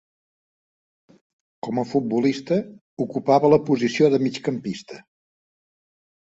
Com 1.67 1.81
a 1.81 1.83
futbolista 1.91 2.59
ocupava 3.07 3.53
la 3.55 3.63
posició 3.71 4.13
de 4.17 4.23
migcampista. 4.27 5.01